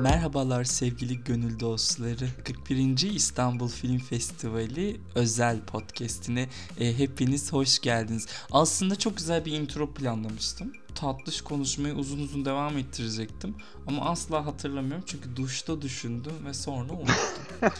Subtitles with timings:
[0.00, 2.28] Merhabalar sevgili gönül dostları.
[2.44, 3.00] 41.
[3.10, 6.48] İstanbul Film Festivali özel podcast'ine
[6.80, 8.26] e, hepiniz hoş geldiniz.
[8.50, 10.72] Aslında çok güzel bir intro planlamıştım.
[10.94, 13.54] Tatlış konuşmayı uzun uzun devam ettirecektim.
[13.86, 17.70] Ama asla hatırlamıyorum çünkü duşta düşündüm ve sonra unuttum.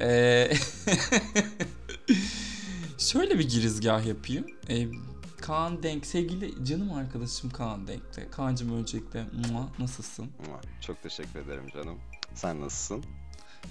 [0.00, 0.50] e,
[2.98, 4.46] şöyle bir girizgah yapayım.
[4.68, 4.86] E,
[5.44, 8.30] Kaan Denk, sevgili canım arkadaşım Kaan Denk'te.
[8.30, 10.30] Kaan'cım öncelikle mua, nasılsın?
[10.80, 11.98] Çok teşekkür ederim canım.
[12.34, 13.04] Sen nasılsın?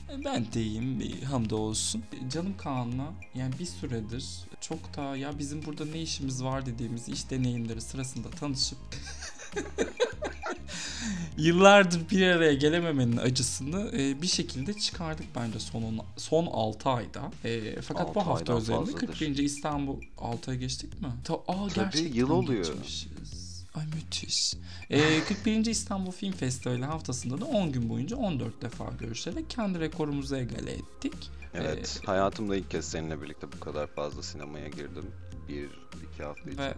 [0.10, 2.04] E, Ben de iyiyim, hamdolsun.
[2.32, 4.26] Canım Kaan'la yani bir süredir
[4.62, 8.78] çok da ya bizim burada ne işimiz var dediğimiz iş deneyimleri sırasında tanışıp
[11.38, 17.32] yıllardır bir araya gelememenin acısını e, bir şekilde çıkardık bence son on- son 6 ayda.
[17.46, 19.08] E, fakat Altı bu hafta özelinde fazladır.
[19.08, 19.38] 41.
[19.38, 21.08] İstanbul 6'ya geçtik mi?
[21.24, 22.66] Ta, aa, Tabii, yıl oluyor.
[22.66, 23.66] geçmişiz.
[23.76, 24.54] Ay müthiş.
[24.90, 25.66] E, 41.
[25.66, 31.14] İstanbul Film Festivali haftasında da 10 gün boyunca 14 defa görüşerek kendi rekorumuzu egale ettik.
[31.54, 32.02] Evet.
[32.06, 35.06] Hayatımda ilk kez seninle birlikte bu kadar fazla sinemaya girdim.
[35.50, 35.70] Bir,
[36.14, 36.64] iki hafta içerisinde.
[36.68, 36.74] Ve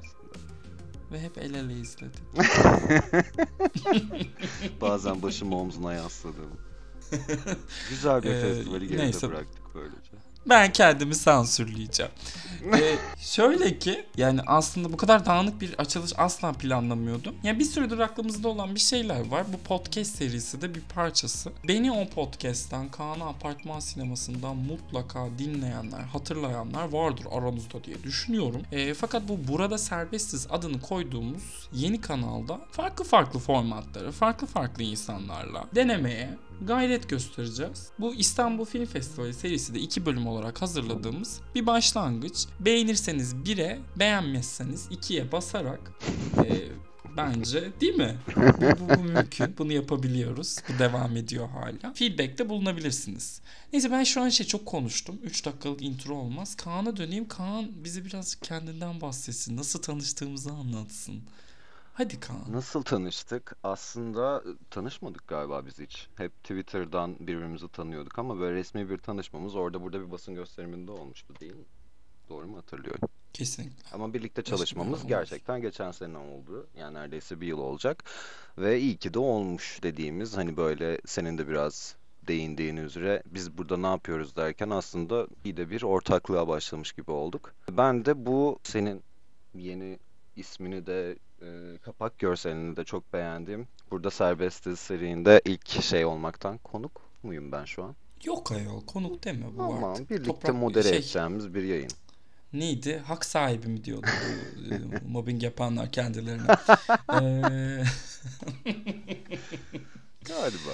[1.19, 2.21] hep el ele izledik.
[4.81, 6.49] Bazen başımı omzuna yasladım.
[7.89, 9.29] Güzel bir Ee, festivali geride neyse.
[9.29, 10.14] bıraktık böylece.
[10.49, 12.11] Ben kendimi sansürleyeceğim.
[12.73, 17.35] Ee, şöyle ki yani aslında bu kadar dağınık bir açılış asla planlamıyordum.
[17.43, 19.45] Yani bir süredir aklımızda olan bir şeyler var.
[19.53, 21.51] Bu podcast serisi de bir parçası.
[21.67, 28.61] Beni o podcast'ten Kaan'ı apartman sinemasından mutlaka dinleyenler, hatırlayanlar vardır aranızda diye düşünüyorum.
[28.71, 35.65] Ee, fakat bu Burada Serbestiz adını koyduğumuz yeni kanalda farklı farklı formatları, farklı farklı insanlarla
[35.75, 36.29] denemeye
[36.61, 37.89] gayret göstereceğiz.
[37.99, 42.45] Bu İstanbul Film Festivali serisi de iki bölüm olarak hazırladığımız bir başlangıç.
[42.59, 45.91] Beğenirseniz 1'e, beğenmezseniz 2'ye basarak
[46.45, 46.67] e,
[47.17, 48.15] bence değil mi?
[48.35, 49.57] Bu, bu, bu mümkün.
[49.57, 50.57] Bunu yapabiliyoruz.
[50.69, 51.93] Bu devam ediyor hala.
[51.93, 53.41] Feedback'te bulunabilirsiniz.
[53.73, 55.19] Neyse ben şu an şey çok konuştum.
[55.23, 56.55] 3 dakikalık intro olmaz.
[56.55, 57.27] Kaan'a döneyim.
[57.27, 59.57] Kaan bize birazcık kendinden bahsetsin.
[59.57, 61.23] Nasıl tanıştığımızı anlatsın.
[61.97, 62.37] Hadi Kaan.
[62.51, 63.55] Nasıl tanıştık?
[63.63, 66.07] Aslında e, tanışmadık galiba biz hiç.
[66.15, 71.33] Hep Twitter'dan birbirimizi tanıyorduk ama böyle resmi bir tanışmamız orada burada bir basın gösteriminde olmuştu
[71.39, 71.65] değil mi?
[72.29, 73.09] Doğru mu hatırlıyorum?
[73.33, 73.89] Kesinlikle.
[73.93, 75.07] Ama birlikte çalışmamız olmaz.
[75.07, 76.67] gerçekten geçen sene oldu.
[76.77, 78.03] Yani neredeyse bir yıl olacak.
[78.57, 81.95] Ve iyi ki de olmuş dediğimiz hani böyle senin de biraz
[82.27, 87.53] değindiğin üzere biz burada ne yapıyoruz derken aslında iyi de bir ortaklığa başlamış gibi olduk.
[87.71, 89.03] Ben de bu senin
[89.53, 89.99] yeni
[90.35, 93.67] ismini de e, kapak görselini de çok beğendim.
[93.91, 97.95] Burada Serbestiz serinde ilk şey olmaktan konuk muyum ben şu an?
[98.23, 100.09] Yok ayol konuk deme bu Tamam, artık.
[100.09, 101.91] birlikte Toprak- modere şey, edeceğimiz bir yayın.
[102.53, 102.97] Neydi?
[103.05, 104.07] Hak sahibi mi diyordu
[104.69, 106.47] bu e, mobbing yapanlar kendilerine.
[107.13, 107.83] Ee,
[110.25, 110.71] Galiba.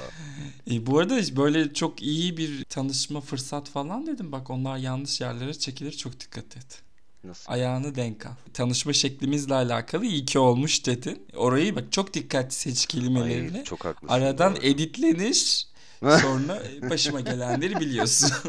[0.72, 4.32] e, bu arada böyle çok iyi bir tanışma fırsat falan dedim.
[4.32, 6.82] Bak onlar yanlış yerlere çekilir çok dikkat et.
[7.24, 7.52] Nasıl?
[7.52, 8.32] Ayağını denk al.
[8.54, 11.28] Tanışma şeklimizle alakalı iyi ki olmuş dedin.
[11.36, 13.58] Orayı bak çok dikkatli seç kelimelerini.
[13.58, 14.14] Ay, çok haklısın.
[14.14, 14.64] Aradan doğru.
[14.64, 15.68] editlenir.
[16.22, 18.32] Sonra başıma gelenleri biliyorsun.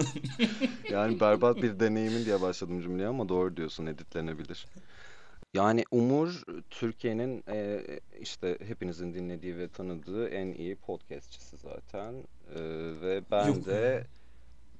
[0.90, 4.66] Yani berbat bir deneyimin diye başladım cümleye ama doğru diyorsun editlenebilir.
[5.54, 7.80] Yani Umur Türkiye'nin e,
[8.20, 12.14] işte hepinizin dinlediği ve tanıdığı en iyi podcastçisi zaten.
[12.54, 12.60] E,
[13.02, 14.06] ve ben Yok de.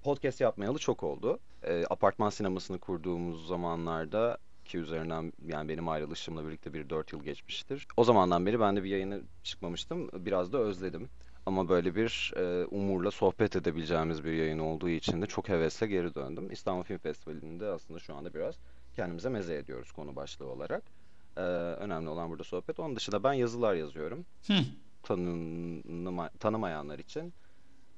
[0.03, 1.39] Podcast yapmayalı çok oldu.
[1.63, 7.87] E, apartman sinemasını kurduğumuz zamanlarda ki üzerinden yani benim ayrılışımla birlikte bir 4 yıl geçmiştir.
[7.97, 10.09] O zamandan beri ben de bir yayına çıkmamıştım.
[10.13, 11.09] Biraz da özledim.
[11.47, 16.15] Ama böyle bir e, Umur'la sohbet edebileceğimiz bir yayın olduğu için de çok hevesle geri
[16.15, 16.53] döndüm.
[16.53, 18.55] İstanbul Film Festivali'nde aslında şu anda biraz
[18.97, 20.83] kendimize meze ediyoruz konu başlığı olarak.
[21.37, 22.81] E, önemli olan burada sohbet.
[22.81, 24.25] Onun dışında ben yazılar yazıyorum.
[24.47, 24.55] Hı.
[25.03, 27.33] Tanınma, tanımayanlar için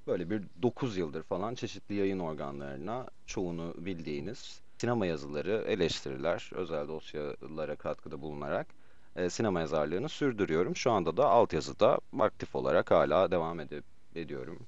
[0.06, 7.76] böyle bir 9 yıldır falan çeşitli yayın organlarına çoğunu bildiğiniz sinema yazıları, eleştiriler, özel dosyalara
[7.76, 8.67] katkıda bulunarak
[9.17, 10.76] e, sinema yazarlığını sürdürüyorum.
[10.76, 13.84] Şu anda da altyazıda aktif olarak hala devam edip
[14.14, 14.58] ediyorum.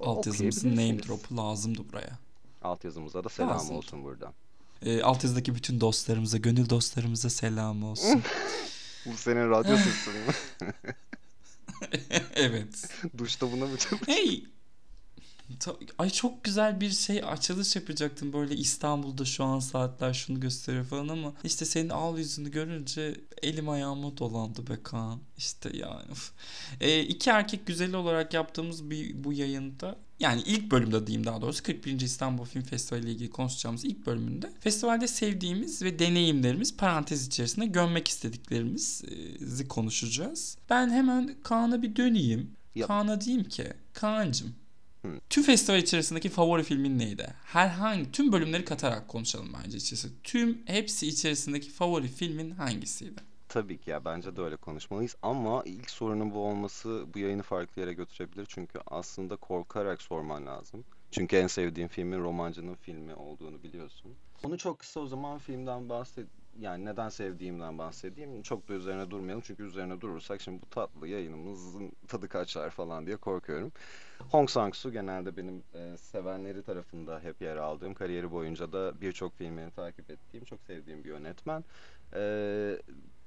[0.00, 2.18] Altyazımızın name drop'u lazımdı buraya.
[2.62, 3.76] Altyazımıza da selam Lazım.
[3.76, 4.32] olsun buradan.
[4.82, 8.22] E, altyazıdaki bütün dostlarımıza, gönül dostlarımıza selam olsun.
[9.06, 10.32] Bu senin radyo sesin mi?
[12.34, 12.88] evet.
[13.18, 14.06] Duşta buna mı çalışıyorsun?
[14.12, 14.44] Hey.
[15.98, 21.08] Ay çok güzel bir şey açılış yapacaktım böyle İstanbul'da şu an saatler şunu gösteriyor falan
[21.08, 25.18] ama işte senin al yüzünü görünce elim ayağıma dolandı be Kaan.
[25.36, 26.12] İşte yani.
[26.80, 31.62] E, iki erkek güzeli olarak yaptığımız bir bu yayında yani ilk bölümde diyeyim daha doğrusu
[31.62, 32.00] 41.
[32.00, 38.08] İstanbul Film Festivali ile ilgili konuşacağımız ilk bölümünde festivalde sevdiğimiz ve deneyimlerimiz parantez içerisinde gömmek
[38.08, 40.58] istediklerimizi konuşacağız.
[40.70, 42.50] Ben hemen Kaan'a bir döneyim.
[42.74, 44.54] Ya- Kaan'a diyeyim ki Kaan'cım.
[45.30, 47.34] Tüm festival içerisindeki favori filmin neydi?
[47.44, 50.08] Herhangi tüm bölümleri katarak konuşalım bence içerisi.
[50.22, 53.20] Tüm hepsi içerisindeki favori filmin hangisiydi?
[53.48, 57.80] Tabii ki ya bence de öyle konuşmalıyız ama ilk sorunun bu olması bu yayını farklı
[57.80, 60.84] yere götürebilir çünkü aslında korkarak sorman lazım.
[61.10, 64.12] Çünkü en sevdiğim filmin romancının filmi olduğunu biliyorsun.
[64.44, 66.26] Onu çok kısa o zaman filmden bahset
[66.58, 68.42] yani neden sevdiğimden bahsedeyim.
[68.42, 73.16] Çok da üzerine durmayalım çünkü üzerine durursak şimdi bu tatlı yayınımızın tadı kaçar falan diye
[73.16, 73.72] korkuyorum.
[74.28, 79.70] Hong Sang-soo genelde benim e, sevenleri tarafında hep yer aldığım, kariyeri boyunca da birçok filmini
[79.70, 81.64] takip ettiğim, çok sevdiğim bir yönetmen.
[82.14, 82.82] E,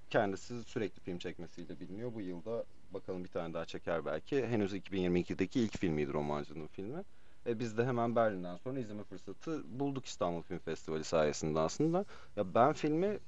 [0.09, 2.13] kendisi sürekli film çekmesiyle biliniyor.
[2.13, 4.45] Bu yılda bakalım bir tane daha çeker belki.
[4.47, 7.03] Henüz 2022'deki ilk filmiydi romancının filmi.
[7.47, 12.05] E, biz de hemen Berlin'den sonra izleme fırsatı bulduk İstanbul Film Festivali sayesinde aslında.
[12.35, 13.19] Ya ben filmi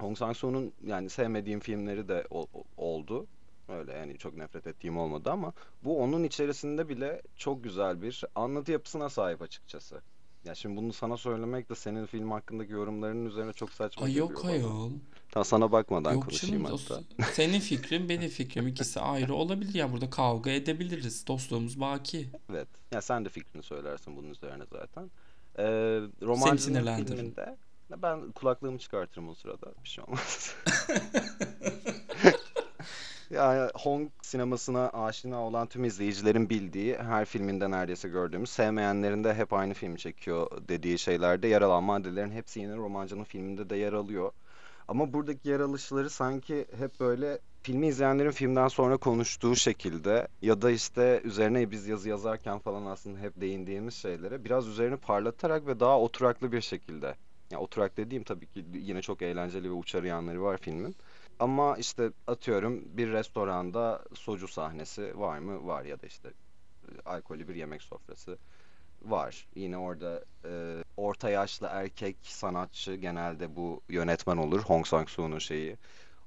[0.00, 3.28] Hong Sang-soo'nun yani sevmediğim filmleri de ol- ol- oldu.
[3.68, 5.52] Öyle yani çok nefret ettiğim olmadı ama
[5.84, 10.00] bu onun içerisinde bile çok güzel bir anlatı yapısına sahip açıkçası.
[10.44, 14.30] Ya şimdi bunu sana söylemek de senin film hakkındaki yorumlarının üzerine çok saçma Ay geliyor
[14.30, 14.52] yok bana.
[14.52, 14.90] ayol.
[15.30, 16.94] Tamam sana bakmadan Yok konuşayım canım hatta.
[16.94, 21.26] dost- senin fikrin benim fikrim ikisi ayrı olabilir ya burada kavga edebiliriz.
[21.26, 22.28] Dostluğumuz baki.
[22.50, 22.68] Evet.
[22.92, 25.10] Ya sen de fikrini söylersin bunun üzerine zaten.
[25.58, 25.64] Ee,
[26.22, 27.16] romancının sinirlendiririm.
[27.16, 27.56] filminde
[27.96, 29.66] ben kulaklığımı çıkartırım o sırada.
[29.84, 30.54] Bir şey olmaz.
[33.30, 39.52] Yani Hong sinemasına aşina olan tüm izleyicilerin bildiği, her filminde neredeyse gördüğümüz, sevmeyenlerin de hep
[39.52, 44.32] aynı filmi çekiyor dediği şeylerde yer alan maddelerin hepsi yine romancının filminde de yer alıyor.
[44.88, 50.70] Ama buradaki yer alışları sanki hep böyle filmi izleyenlerin filmden sonra konuştuğu şekilde ya da
[50.70, 56.00] işte üzerine biz yazı yazarken falan aslında hep değindiğimiz şeylere biraz üzerini parlatarak ve daha
[56.00, 57.16] oturaklı bir şekilde.
[57.50, 60.96] Ya oturak dediğim tabii ki yine çok eğlenceli ve uçarı yanları var filmin.
[61.38, 65.66] Ama işte atıyorum bir restoranda soju sahnesi var mı?
[65.66, 66.34] Var ya da işte
[66.88, 68.38] e, alkollü bir yemek sofrası
[69.02, 69.48] var.
[69.56, 74.62] Yine orada e, orta yaşlı erkek sanatçı genelde bu yönetmen olur.
[74.62, 75.78] Hong Sang-soo'nun şeyi.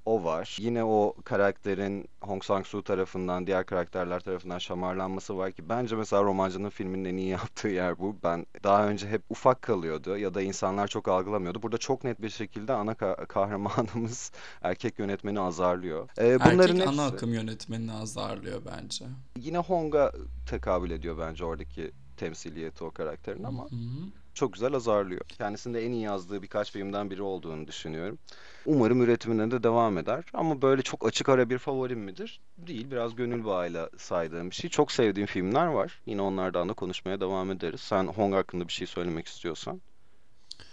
[0.04, 0.56] O var.
[0.60, 6.68] Yine o karakterin Hong Sang-soo tarafından, diğer karakterler tarafından şamarlanması var ki bence mesela romancının
[6.70, 8.16] filminin en iyi yaptığı yer bu.
[8.24, 11.62] Ben daha önce hep ufak kalıyordu ya da insanlar çok algılamıyordu.
[11.62, 14.32] Burada çok net bir şekilde ana ka- kahramanımız
[14.62, 16.08] erkek yönetmeni azarlıyor.
[16.18, 19.04] Ee, bunların Erkek ana hepsi akım yönetmenini azarlıyor bence.
[19.38, 20.12] yine Hong'a
[20.46, 24.21] tekabül ediyor bence oradaki temsiliyeti o karakterin ama Hı hı.
[24.34, 25.20] Çok güzel azarlıyor.
[25.28, 28.18] Kendisinin de en iyi yazdığı birkaç filmden biri olduğunu düşünüyorum.
[28.66, 30.24] Umarım üretimine de devam eder.
[30.32, 32.40] Ama böyle çok açık ara bir favorim midir?
[32.58, 32.90] Değil.
[32.90, 34.70] Biraz gönül bağıyla saydığım bir şey.
[34.70, 36.00] Çok sevdiğim filmler var.
[36.06, 37.80] Yine onlardan da konuşmaya devam ederiz.
[37.80, 39.80] Sen Hong hakkında bir şey söylemek istiyorsan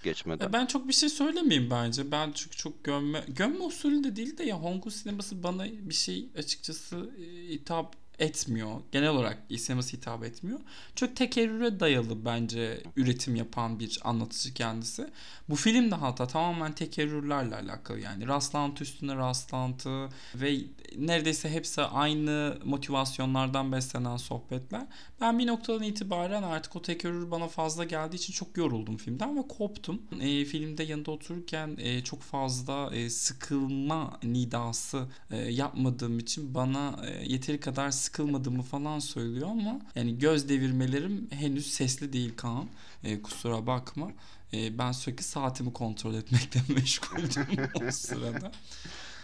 [0.03, 0.49] geçmeden.
[0.49, 2.11] E Ben çok bir şey söylemeyeyim bence.
[2.11, 5.93] Ben çünkü çok gömme, gömme usulü de değil de ya Hong Kong sineması bana bir
[5.93, 8.81] şey açıkçası e, hitap etmiyor.
[8.91, 10.59] Genel olarak sineması hitap etmiyor.
[10.95, 15.09] Çok tekerrüre dayalı bence üretim yapan bir anlatıcı kendisi.
[15.49, 20.57] Bu film de hatta tamamen tekerrürlerle alakalı yani rastlantı üstüne rastlantı ve
[20.97, 24.85] neredeyse hepsi aynı motivasyonlardan beslenen sohbetler.
[25.21, 29.47] Ben bir noktadan itibaren artık o tekerrür bana fazla geldiği için çok yoruldum filmden ve
[29.47, 30.01] koptum.
[30.21, 37.25] E, filmde yanında otururken e, çok fazla e, sıkılma nidası e, yapmadığım için bana e,
[37.25, 42.65] yeteri kadar sıkılmadığımı falan söylüyor ama yani göz devirmelerim henüz sesli değil Kaan.
[43.03, 44.11] E, kusura bakma.
[44.53, 47.47] E, ben sürekli saatimi kontrol etmekle meşguldüm
[47.87, 48.51] o sırada.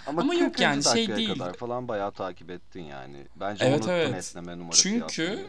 [0.08, 0.60] ama yok 40.
[0.60, 1.34] yani şey değil.
[1.34, 3.28] kadar falan bayağı takip ettin yani.
[3.36, 4.16] Bence Evet, unuttun evet.
[4.16, 5.48] esneme numarası Çünkü yapmayı.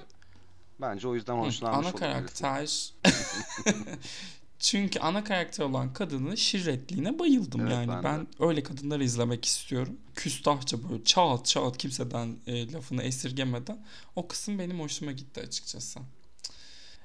[0.81, 1.99] Bence o yüzden Hı, hoşlanmış ana olabilirsin.
[1.99, 2.93] karakter
[4.59, 7.89] Çünkü ana karakter olan kadının şirretliğine bayıldım Evet, yani.
[7.89, 8.05] ben.
[8.05, 9.97] Ben öyle kadınları izlemek istiyorum.
[10.15, 13.85] Küstahça böyle çağat çağat kimseden e, lafını esirgemeden.
[14.17, 16.01] O kısım benim hoşuma gitti açıkçası.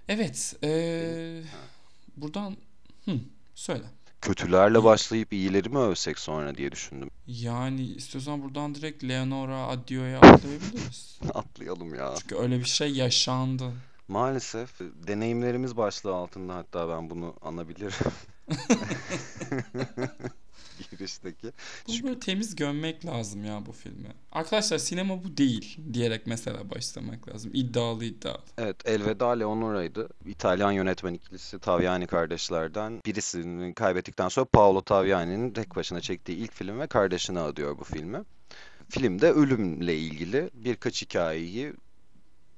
[0.07, 0.55] Evet.
[0.63, 1.41] e,
[2.17, 2.57] buradan
[3.05, 3.19] hı,
[3.55, 3.83] söyle.
[4.21, 7.09] Kötülerle başlayıp iyileri mi övsek sonra diye düşündüm.
[7.27, 11.19] Yani istiyorsan buradan direkt Leonora Adio'ya atlayabiliriz.
[11.33, 12.15] Atlayalım ya.
[12.21, 13.73] Çünkü öyle bir şey yaşandı.
[14.11, 17.91] Maalesef deneyimlerimiz başlığı altında hatta ben bunu anabilirim.
[20.91, 21.47] Girişteki.
[21.87, 24.07] Bu Çünkü böyle temiz gömmek lazım ya bu filmi.
[24.31, 27.51] Arkadaşlar sinema bu değil diyerek mesela başlamak lazım.
[27.53, 28.41] İddialı iddialı.
[28.57, 30.09] evet Elveda Leonora'ydı.
[30.25, 36.79] İtalyan yönetmen ikilisi Taviani kardeşlerden birisini kaybettikten sonra Paolo Taviani'nin tek başına çektiği ilk film
[36.79, 38.21] ve kardeşine adıyor bu filmi.
[38.89, 41.73] Filmde ölümle ilgili birkaç hikayeyi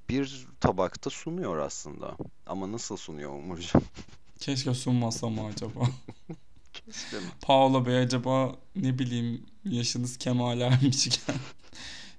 [0.10, 2.18] bir tabakta sunuyor aslında.
[2.46, 3.82] Ama nasıl sunuyor Umurcuğum?
[4.40, 5.80] Keşke sunmasam mı acaba?
[6.74, 7.32] Keşke mi?
[7.42, 11.36] Paolo Bey acaba ne bileyim yaşınız kemale ermişken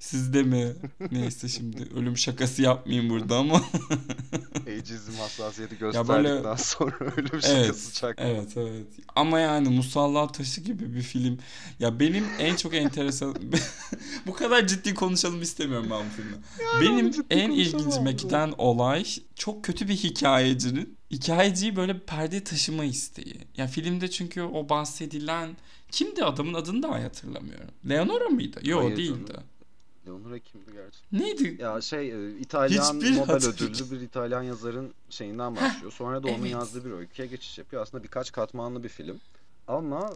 [0.04, 0.72] Sizde mi?
[1.12, 3.54] Neyse şimdi ölüm şakası yapmayayım burada ama.
[4.66, 8.24] Ageizm hassasiyeti böyle- gösterdikten sonra ölüm şakası çakma.
[8.24, 8.86] Evet evet.
[9.16, 11.38] Ama yani Musallat Taşı gibi bir film.
[11.78, 13.36] Ya benim en çok enteresan...
[14.26, 16.36] bu kadar ciddi konuşalım istemiyorum ben bu filmi.
[16.80, 23.40] benim ciddi en ilgincime giden olay çok kötü bir hikayecinin hikayeciyi böyle perde taşıma isteği.
[23.56, 25.56] Ya filmde çünkü o bahsedilen
[25.90, 27.70] kimdi adamın adını da hatırlamıyorum.
[27.88, 28.60] Leonora mıydı?
[28.62, 29.24] Yok değildi.
[29.28, 29.44] canım.
[30.06, 31.20] Leonora kimdi gerçekten?
[31.20, 31.62] Neydi?
[31.62, 35.92] Ya şey e, İtalyan Hiçbir Nobel hatır- ödüllü bir İtalyan yazarın şeyinden başlıyor.
[35.92, 36.52] Sonra da onun evet.
[36.52, 37.82] yazdığı bir öyküye geçiş yapıyor.
[37.82, 39.20] Aslında birkaç katmanlı bir film.
[39.66, 40.12] Ama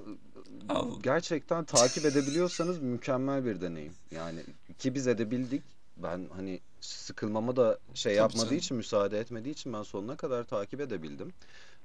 [0.69, 1.01] e, Al.
[1.03, 3.93] gerçekten takip edebiliyorsanız mükemmel bir deneyim.
[4.11, 4.41] Yani
[4.79, 5.63] ki biz edebildik.
[5.97, 8.59] Ben hani sıkılmama da şey Tabii yapmadığı canım.
[8.59, 11.33] için, müsaade etmediği için ben sonuna kadar takip edebildim.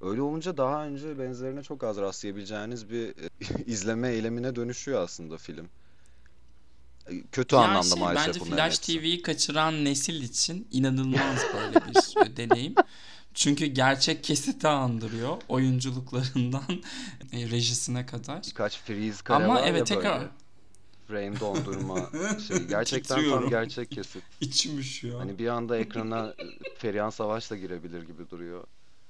[0.01, 3.13] Öyle olunca daha önce benzerine çok az rastlayabileceğiniz bir e,
[3.65, 5.69] izleme eylemine dönüşüyor aslında film.
[7.31, 8.79] Kötü Ya anlamda şey, maalesef bence bunların Flash.
[8.79, 12.75] TV'yi kaçıran nesil için inanılmaz böyle bir e, deneyim.
[13.33, 15.37] Çünkü gerçek kesiti andırıyor.
[15.49, 16.63] Oyunculuklarından
[17.33, 18.41] e, rejisine kadar.
[18.47, 20.31] Birkaç freeze kare Ama var ya evet tekrar böyle.
[21.07, 22.09] Frame dondurma
[22.47, 22.57] şey.
[22.57, 24.23] Gerçekten tam gerçek kesit.
[24.41, 25.19] içim üşüyor.
[25.19, 28.63] Hani bir anda ekrana e, Ferihan Savaş da girebilir gibi duruyor.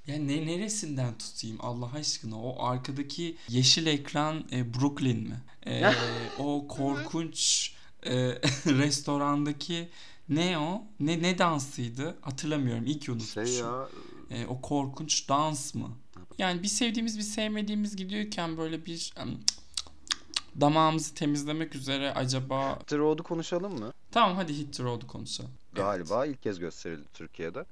[0.07, 2.41] Ya ne neresinden tutayım Allah aşkına?
[2.41, 5.41] O arkadaki yeşil ekran e, Brooklyn mi?
[5.65, 5.91] E,
[6.39, 7.72] o korkunç
[8.05, 9.89] e, restorandaki
[10.29, 10.83] ne o?
[10.99, 12.15] Ne ne dansıydı?
[12.21, 12.85] Hatırlamıyorum.
[12.85, 13.45] Ki unutmuşum.
[13.45, 13.87] Şey ya
[14.29, 15.89] E, o korkunç dans mı?
[16.37, 19.29] Yani bir sevdiğimiz bir sevmediğimiz gidiyorken böyle bir em,
[20.61, 23.93] damağımızı temizlemek üzere acaba The Road'u konuşalım mı?
[24.11, 25.51] tamam hadi Hit the Road'u konuşalım.
[25.73, 27.65] Galiba ilk kez gösterildi Türkiye'de.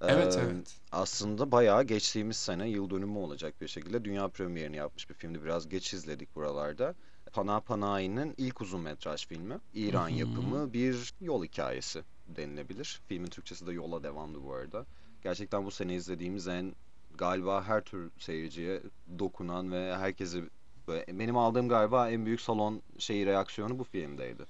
[0.00, 0.74] Evet Ee, evet.
[0.92, 5.44] Aslında bayağı geçtiğimiz sene yıl dönümü olacak bir şekilde dünya premierini yapmış bir filmdi.
[5.44, 6.94] Biraz geç izledik buralarda.
[7.32, 9.58] Pana Panahi'nin ilk uzun metraj filmi.
[9.74, 10.18] İran Hı hı.
[10.18, 13.00] yapımı bir yol hikayesi denilebilir.
[13.08, 14.86] Filmin Türkçesi de Yola Devamlı bu arada.
[15.22, 16.74] Gerçekten bu sene izlediğimiz en
[17.14, 18.82] galiba her tür seyirciye
[19.18, 20.44] dokunan ve herkesi
[20.88, 24.46] böyle, benim aldığım galiba en büyük salon şeyi reaksiyonu bu filmdeydi.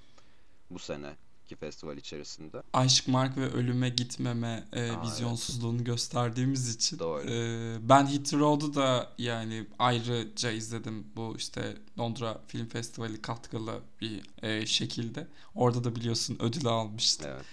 [0.71, 1.17] Bu sene
[1.52, 2.62] ki festival içerisinde.
[2.73, 7.30] Aşk, Mark ve Ölüme Gitmeme e, Aa, vizyonsuzluğunu gösterdiğimiz için Doğru.
[7.30, 14.21] e, ben Hit Road'u da yani ayrıca izledim bu işte Londra Film Festivali katkılı bir
[14.42, 15.26] e, şekilde.
[15.54, 17.28] Orada da biliyorsun ödül almıştı.
[17.35, 17.44] Evet.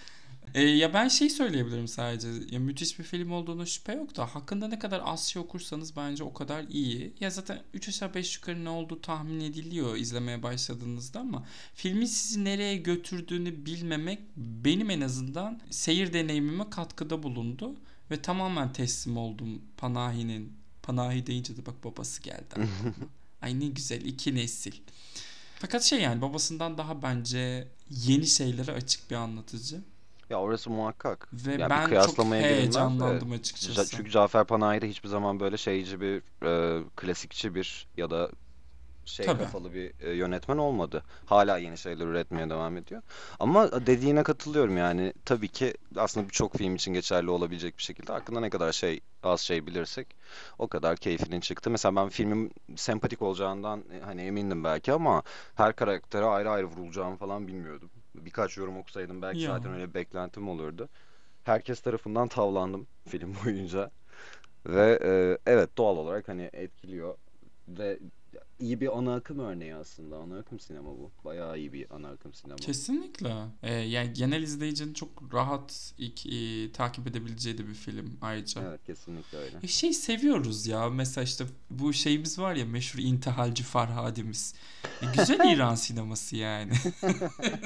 [0.53, 2.27] E, ya ben şey söyleyebilirim sadece.
[2.51, 6.23] Ya müthiş bir film olduğuna şüphe yok da hakkında ne kadar az şey okursanız bence
[6.23, 7.13] o kadar iyi.
[7.19, 12.43] Ya zaten 3 aşağı 5 yukarı ne olduğu tahmin ediliyor izlemeye başladığınızda ama filmin sizi
[12.43, 17.75] nereye götürdüğünü bilmemek benim en azından seyir deneyimime katkıda bulundu
[18.11, 20.59] ve tamamen teslim oldum Panahi'nin.
[20.83, 22.69] Panahi deyince de bak babası geldi.
[23.41, 24.73] Ay ne güzel iki nesil.
[25.59, 29.81] Fakat şey yani babasından daha bence yeni şeylere açık bir anlatıcı.
[30.29, 31.27] Ya orası muhakkak.
[31.33, 32.45] Ve Yani ben çok de.
[32.48, 33.89] heyecanlandım Ca- açıkçası.
[33.91, 38.29] Çünkü Cafer Panahi de hiçbir zaman böyle şeyci bir, e, klasikçi bir ya da
[39.05, 39.43] şey Tabii.
[39.43, 41.03] kafalı bir e, yönetmen olmadı.
[41.25, 43.01] Hala yeni şeyler üretmeye devam ediyor.
[43.39, 45.13] Ama dediğine katılıyorum yani.
[45.25, 49.41] Tabii ki aslında birçok film için geçerli olabilecek bir şekilde hakkında ne kadar şey az
[49.41, 50.07] şey bilirsek
[50.59, 51.69] o kadar keyfinin çıktı.
[51.71, 55.24] Mesela ben filmin sempatik olacağından e, hani emindim belki ama
[55.55, 57.91] her karaktere ayrı ayrı vurulacağımı falan bilmiyordum.
[58.25, 59.49] Birkaç yorum okusaydım belki Ya.
[59.49, 60.89] zaten öyle bir beklentim olurdu.
[61.43, 63.91] Herkes tarafından tavlandım film boyunca.
[64.67, 67.17] Ve e, evet doğal olarak hani etkiliyor.
[67.67, 67.99] Ve
[68.59, 70.17] iyi bir ana akım örneği aslında.
[70.17, 71.12] Ana akım sinema bu.
[71.25, 72.55] Bayağı iyi bir ana akım sinema.
[72.57, 73.33] Kesinlikle.
[73.63, 78.62] Ee, yani genel izleyicinin çok rahat ilk, e, takip edebileceği de bir film ayrıca.
[78.62, 79.57] Evet kesinlikle öyle.
[79.63, 80.89] E, Şey seviyoruz ya.
[80.89, 84.53] Mesela işte bu şeyimiz var ya meşhur intihalci Farhadimiz.
[85.01, 86.71] E, güzel İran sineması yani.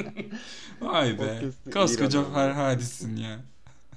[0.81, 1.41] Vay be.
[1.73, 2.23] Koskoca.
[2.23, 3.39] Farhadisin ya.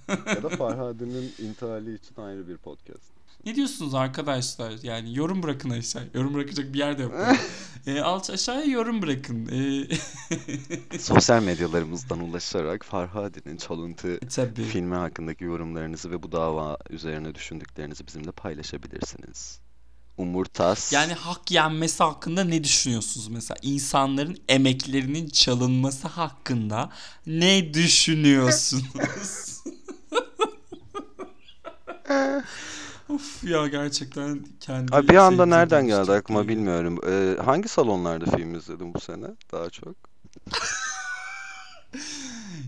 [0.08, 3.15] ya da Farhadi'nin intihali için ayrı bir podcast.
[3.46, 4.72] Ne diyorsunuz arkadaşlar?
[4.82, 6.08] Yani yorum bırakın aşağı.
[6.14, 7.14] Yorum bırakacak bir yer de yok.
[7.86, 9.48] e, alt aşağıya yorum bırakın.
[10.92, 14.64] E, Sosyal medyalarımızdan ulaşarak Farhadi'nin çalıntı tabii.
[14.64, 19.60] filmi hakkındaki yorumlarınızı ve bu dava üzerine düşündüklerinizi bizimle paylaşabilirsiniz.
[20.16, 20.92] Umurtas.
[20.92, 23.58] Yani hak yenmesi hakkında ne düşünüyorsunuz mesela?
[23.62, 26.90] İnsanların emeklerinin çalınması hakkında
[27.26, 29.62] ne düşünüyorsunuz?
[33.08, 37.00] of ya gerçekten kendi Ay, bir anda nereden geldi dönüştük aklıma bilmiyorum.
[37.06, 39.94] Ee, hangi salonlarda film izledin bu sene daha çok?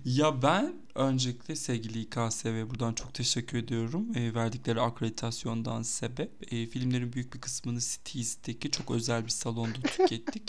[0.04, 4.07] Ya ben öncelikle sevgili İKSV buradan çok teşekkür ediyorum.
[4.16, 6.52] E, verdikleri akreditasyondan sebep.
[6.52, 10.42] E, filmlerin büyük bir kısmını Cities'teki çok özel bir salonda tükettik.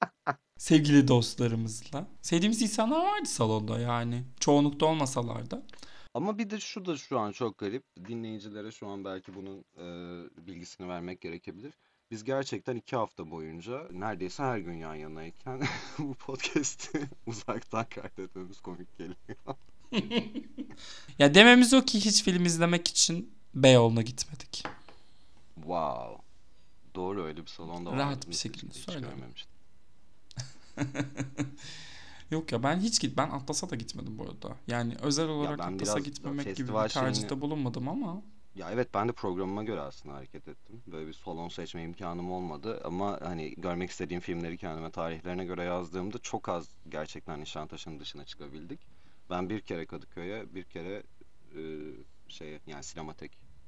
[0.58, 2.06] sevgili dostlarımızla.
[2.22, 4.24] Sevdiğimiz insanlar vardı salonda yani.
[4.40, 5.62] Çoğunlukta olmasalar da.
[6.14, 7.84] Ama bir de şu da şu an çok garip.
[8.08, 9.86] Dinleyicilere şu an belki bunun e,
[10.46, 11.74] bilgisini vermek gerekebilir.
[12.10, 15.62] Biz gerçekten iki hafta boyunca neredeyse her gün yan yanayken
[15.98, 19.16] bu podcast'i uzaktan kaydetmemiz komik geliyor.
[21.18, 24.64] Ya dememiz o ki hiç film izlemek için Beyoğlu'na gitmedik.
[25.54, 26.22] Wow.
[26.94, 28.26] Doğru öyle bir salonda Rahat vardı.
[28.28, 29.06] bir şekilde söyle.
[32.30, 34.56] Yok ya ben hiç git ben Atlas'a da gitmedim bu arada.
[34.66, 38.22] Yani özel olarak ben Atlas'a biraz gitmemek gibi festival bir tercihte şeyini- bulunmadım ama
[38.54, 40.82] Ya evet ben de programıma göre aslında hareket ettim.
[40.86, 46.18] Böyle bir salon seçme imkanım olmadı ama hani görmek istediğim filmleri kendime tarihlerine göre yazdığımda
[46.18, 48.80] çok az gerçekten Nişantaşı'nın dışına çıkabildik.
[49.30, 51.02] Ben bir kere Kadıköy'e, bir kere
[51.56, 51.60] e,
[52.28, 52.84] şeye yani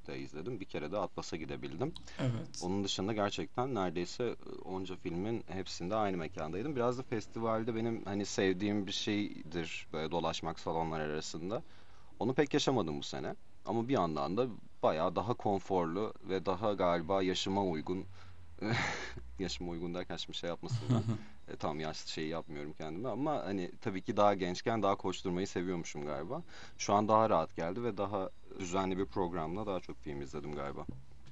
[0.03, 0.59] Sinematek'te izledim.
[0.59, 1.93] Bir kere de Atlas'a gidebildim.
[2.19, 2.61] evet.
[2.63, 6.75] Onun dışında gerçekten neredeyse onca filmin hepsinde aynı mekandaydım.
[6.75, 11.63] Biraz da festivalde benim hani sevdiğim bir şeydir böyle dolaşmak salonlar arasında.
[12.19, 13.35] Onu pek yaşamadım bu sene.
[13.65, 14.47] Ama bir yandan da
[14.83, 18.05] bayağı daha konforlu ve daha galiba yaşıma uygun
[19.39, 21.03] yaşıma uygun derken şimdi şey yapmasınlar.
[21.47, 26.05] E, tam yaşlı şeyi yapmıyorum kendime ama hani tabii ki daha gençken daha koşturmayı seviyormuşum
[26.05, 26.43] galiba.
[26.77, 28.29] Şu an daha rahat geldi ve daha
[28.59, 30.85] düzenli bir programla daha çok film izledim galiba.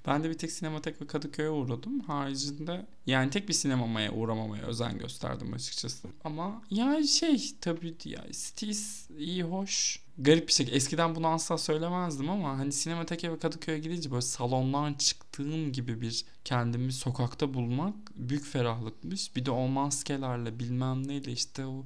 [0.07, 1.99] Ben de bir tek sinematek ve Kadıköy'e uğradım.
[1.99, 6.07] Haricinde yani tek bir sinemamaya uğramamaya özen gösterdim açıkçası.
[6.23, 9.99] Ama ya şey tabii ya Stis iyi hoş.
[10.23, 14.93] Garip bir şekilde eskiden bunu asla söylemezdim ama hani sinemateke ve Kadıköy'e gidince böyle salondan
[14.93, 19.35] çıktığım gibi bir kendimi sokakta bulmak büyük ferahlıkmış.
[19.35, 21.85] Bir de o maskelerle bilmem neyle işte o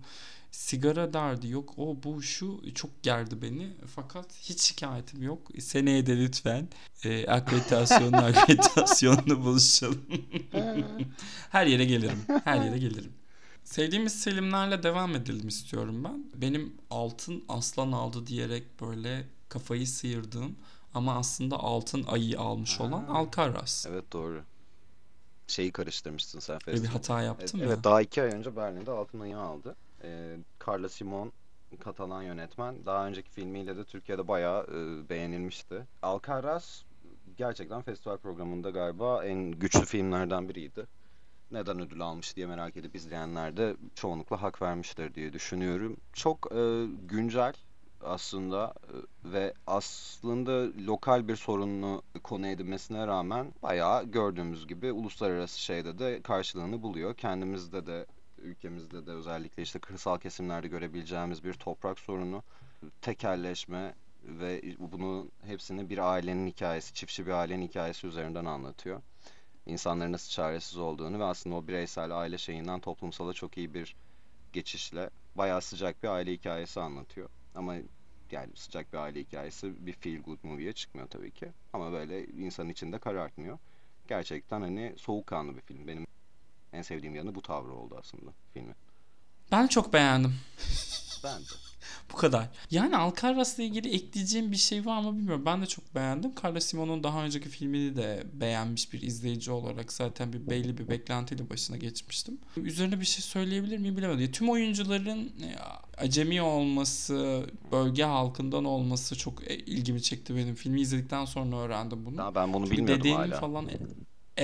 [0.51, 3.69] sigara derdi yok o bu şu çok gerdi beni.
[3.95, 5.47] Fakat hiç şikayetim yok.
[5.59, 6.67] Seneye de lütfen
[7.03, 10.05] e, akreditasyonla akreditasyonla buluşalım.
[11.49, 13.13] Her yere gelirim her yere gelirim
[13.65, 20.55] sevdiğimiz filmlerle devam edelim istiyorum ben benim altın aslan aldı diyerek böyle kafayı sıyırdığım
[20.93, 23.13] ama aslında altın ayı almış olan Ha.
[23.13, 24.41] Alcaraz Evet doğru.
[25.47, 28.91] Şeyi karıştırmışsın sen böyle bir hata Evet, yaptım ya evet daha iki ay önce Berlin'de
[28.91, 29.75] Altın Ayı aldı.
[30.03, 31.31] Ee, Carla Simon
[31.79, 32.85] Katalan yönetmen.
[32.85, 35.87] Daha önceki filmiyle de Türkiye'de bayağı e, beğenilmişti.
[36.01, 36.85] Alcaraz
[37.37, 40.85] gerçekten festival programında galiba en güçlü filmlerden biriydi.
[41.51, 45.97] Neden ödül almış diye merak edip izleyenler de çoğunlukla hak vermiştir diye düşünüyorum.
[46.13, 47.53] Çok e, güncel
[48.03, 55.99] aslında e, ve aslında lokal bir sorununu konu edinmesine rağmen bayağı gördüğümüz gibi uluslararası şeyde
[55.99, 57.13] de karşılığını buluyor.
[57.13, 58.05] Kendimizde de
[58.37, 62.43] ülkemizde de özellikle işte kırsal kesimlerde görebileceğimiz bir toprak sorunu,
[63.01, 69.01] tekelleşme ve bunu hepsini bir ailenin hikayesi, çiftçi bir ailenin hikayesi üzerinden anlatıyor.
[69.65, 73.95] İnsanların nasıl çaresiz olduğunu ve aslında o bireysel aile şeyinden toplumsala çok iyi bir
[74.53, 77.29] geçişle bayağı sıcak bir aile hikayesi anlatıyor.
[77.55, 77.75] Ama
[78.31, 81.47] yani sıcak bir aile hikayesi bir feel good movie'ye çıkmıyor tabii ki.
[81.73, 83.57] Ama böyle insanın içinde karartmıyor.
[84.07, 85.87] Gerçekten hani soğukkanlı bir film.
[85.87, 86.07] Benim
[86.73, 88.75] en sevdiğim yanı bu tavrı oldu aslında filmin.
[89.51, 90.35] ben çok beğendim
[91.25, 91.45] Ben de.
[92.13, 92.49] Bu kadar.
[92.71, 95.43] Yani Alcaraz'la ilgili ekleyeceğim bir şey var mı bilmiyorum.
[95.45, 96.31] Ben de çok beğendim.
[96.43, 101.49] Carla Simon'un daha önceki filmini de beğenmiş bir izleyici olarak zaten bir belli bir beklentiyle
[101.49, 102.37] başına geçmiştim.
[102.57, 104.21] Üzerine bir şey söyleyebilir miyim bilemedim.
[104.21, 105.55] Ya, tüm oyuncuların e,
[105.97, 110.55] acemi olması, bölge halkından olması çok e, ilgimi çekti benim.
[110.55, 112.17] Filmi izledikten sonra öğrendim bunu.
[112.17, 113.39] Daha ben bunu Çünkü bilmiyordum hala.
[113.39, 113.79] falan e-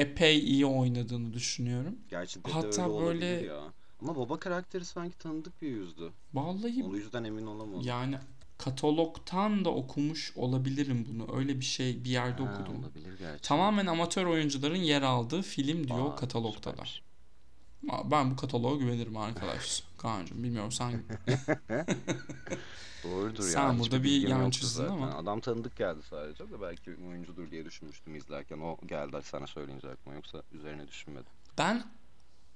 [0.01, 1.95] epey iyi oynadığını düşünüyorum.
[2.09, 3.59] Gerçi Hatta böyle- ya.
[4.01, 6.11] Ama baba karakteri sanki tanıdık bir yüzdü.
[6.33, 7.81] Vallahi O yüzden emin olamadım.
[7.83, 8.17] Yani
[8.57, 11.37] katalogtan da okumuş olabilirim bunu.
[11.37, 12.79] Öyle bir şey bir yerde Ha, okudum.
[12.83, 13.41] olabilir gerçi.
[13.41, 16.69] Tamamen amatör oyuncuların yer aldığı film diyor Aa, katalogda da.
[16.71, 17.01] süpermiş.
[17.89, 19.83] Ama Ben bu kataloğa güvenirim arkadaş.
[19.97, 20.91] Kaan'cığım bilmiyorum sen
[23.03, 23.69] Doğrudur Sen ya.
[23.79, 24.93] burada hiçbir bir bilgim yan yoktu çizdin zaten.
[24.93, 25.13] ama.
[25.15, 28.59] Adam tanıdık geldi sadece de belki oyuncudur diye düşünmüştüm izlerken.
[28.59, 31.31] O geldi sana söyleyince aklıma yoksa üzerine düşünmedim.
[31.57, 31.83] ben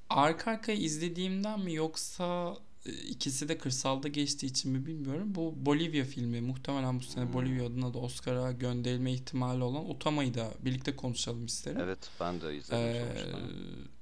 [0.09, 5.35] arka arkaya izlediğimden mi yoksa e, ikisi de kırsalda geçtiği için mi bilmiyorum.
[5.35, 7.33] Bu Bolivya filmi muhtemelen bu sene Hmm.
[7.33, 11.79] Bolivya adına da Oscar'a gönderilme ihtimali olan Utama'yı da birlikte konuşalım isterim.
[11.81, 13.39] Evet ben de izledim Ee, sonuçta.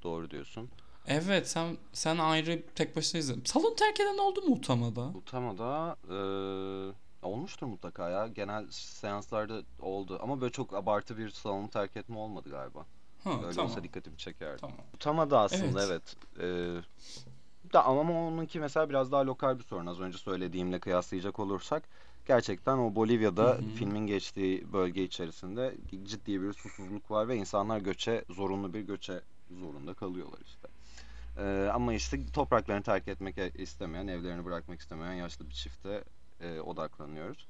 [0.04, 0.70] Doğru diyorsun.
[1.08, 3.44] Evet sen sen ayrı tek başına izledin.
[3.46, 5.02] Salon terk eden oldu mu Utama'da?
[5.08, 8.28] Utama'da eee, olmuştur mutlaka ya.
[8.28, 10.20] Genel seanslarda oldu.
[10.24, 12.86] Ama böyle çok abartı bir salonu terk etme olmadı galiba.
[13.24, 13.72] Ha Öyle tamam.
[13.72, 14.62] olsa dikkatimi çekerdi.
[14.62, 14.78] Tamam.
[14.96, 15.90] Utama'da aslında Evet.
[15.92, 16.16] evet.
[16.40, 16.82] Eee,
[17.74, 19.86] da ama onunki mesela biraz daha lokal bir sorun.
[19.86, 21.84] Az önce söylediğimle kıyaslayacak olursak
[22.26, 23.62] gerçekten o Bolivya'da Hı hı.
[23.76, 29.94] filmin geçtiği bölge içerisinde ciddi bir susuzluk var ve insanlar göçe zorunlu bir göçe zorunda
[29.94, 30.68] kalıyorlar işte.
[31.38, 36.04] Ee, ama işte topraklarını terk etmek istemeyen, evlerini bırakmak istemeyen yaşlı bir çifte
[36.40, 37.48] e, odaklanıyoruz.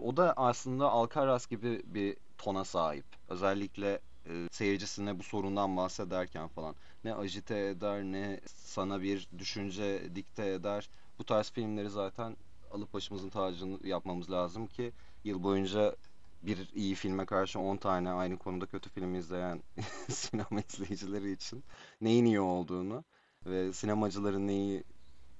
[0.00, 3.04] O da aslında Alcaraz gibi bir tona sahip.
[3.28, 10.46] Özellikle e, seyircisine bu sorundan bahsederken falan ne ajite eder ne sana bir düşünce dikte
[10.52, 10.90] eder.
[11.18, 12.36] Bu tarz filmleri zaten
[12.70, 14.92] alıp başımızın tacını yapmamız lazım ki
[15.24, 15.96] yıl boyunca
[16.42, 19.62] bir iyi filme karşı 10 tane aynı konuda kötü film izleyen
[20.08, 21.64] sinema izleyicileri için
[22.00, 23.04] neyin iyi olduğunu
[23.46, 24.84] ve sinemacıların neyi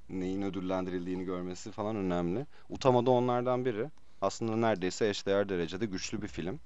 [0.09, 2.47] neyin ödüllendirildiğini görmesi falan önemli.
[2.69, 3.91] Utama da onlardan biri.
[4.21, 6.61] Aslında neredeyse eşdeğer derecede güçlü bir film.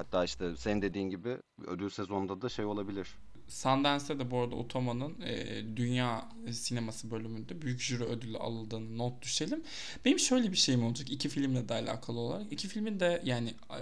[0.00, 1.36] Hatta işte sen dediğin gibi
[1.66, 3.08] ödül sezonunda da şey olabilir.
[3.48, 9.62] Sundance'de de bu arada Utama'nın e, dünya sineması bölümünde büyük jüri ödülü alındığını not düşelim.
[10.04, 12.52] Benim şöyle bir şeyim olacak iki filmle de alakalı olarak.
[12.52, 13.78] İki filmin de yani e,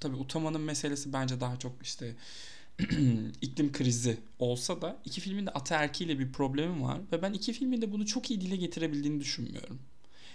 [0.00, 2.16] tabii Utama'nın meselesi bence daha çok işte
[3.40, 7.82] iklim krizi olsa da iki filmin de ataerkiyle bir problemi var ve ben iki filmin
[7.82, 9.78] de bunu çok iyi dile getirebildiğini düşünmüyorum.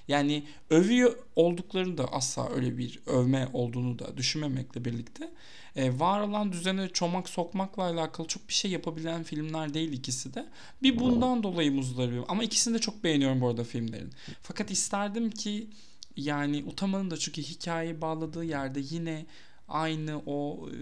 [0.07, 5.31] Yani övüyor olduklarını da asla öyle bir övme olduğunu da düşünmemekle birlikte
[5.75, 10.45] e, var olan düzene çomak sokmakla alakalı çok bir şey yapabilen filmler değil ikisi de.
[10.83, 12.23] Bir bundan dolayı muzdaribim.
[12.27, 14.11] Ama ikisini de çok beğeniyorum bu arada filmlerin.
[14.41, 15.67] Fakat isterdim ki
[16.15, 19.25] yani Utama'nın da çünkü hikayeyi bağladığı yerde yine
[19.67, 20.75] aynı o e,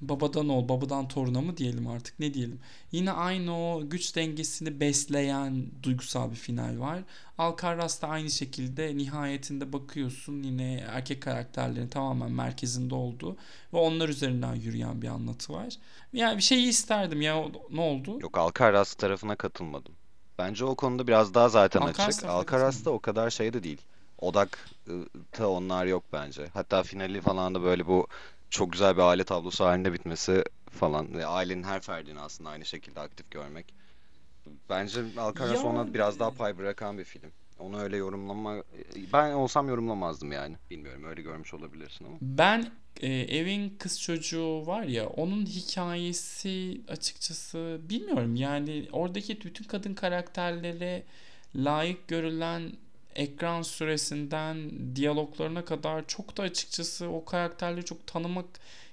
[0.00, 2.60] babadan ol, babadan toruna mı diyelim artık ne diyelim.
[2.92, 7.02] Yine aynı o güç dengesini besleyen duygusal bir final var.
[7.38, 13.36] Alcaraz da aynı şekilde nihayetinde bakıyorsun yine erkek karakterlerin tamamen merkezinde olduğu
[13.72, 15.74] ve onlar üzerinden yürüyen bir anlatı var.
[16.12, 18.20] Yani bir şeyi isterdim ya ne oldu?
[18.20, 19.94] Yok Alcaraz tarafına katılmadım.
[20.38, 22.20] Bence o konuda biraz daha zaten Alcaraz açık.
[22.20, 23.80] tarafına Alcaraz'da o kadar şey de değil.
[24.20, 24.58] Odak
[25.38, 26.46] da onlar yok bence.
[26.54, 28.06] Hatta finali falan da böyle bu
[28.50, 33.00] çok güzel bir aile tablosu halinde bitmesi falan ve ailenin her ferdini aslında aynı şekilde
[33.00, 33.74] aktif görmek.
[34.70, 37.30] Bence Alcaraz ona biraz daha pay bırakan bir film.
[37.58, 38.62] Onu öyle yorumlama
[39.12, 40.56] ben olsam yorumlamazdım yani.
[40.70, 42.16] Bilmiyorum öyle görmüş olabilirsin ama.
[42.20, 49.94] Ben e, evin kız çocuğu var ya onun hikayesi açıkçası bilmiyorum yani oradaki bütün kadın
[49.94, 51.02] karakterlere
[51.56, 52.72] layık görülen
[53.14, 58.46] ekran süresinden diyaloglarına kadar çok da açıkçası o karakterleri çok tanımak